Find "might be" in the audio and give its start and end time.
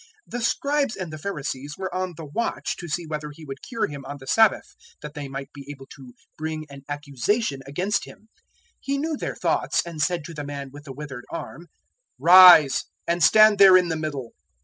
5.27-5.67